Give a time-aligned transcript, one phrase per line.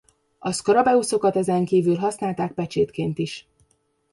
[0.39, 3.47] A szkarabeuszokat ezenkívül használták pecsétként is.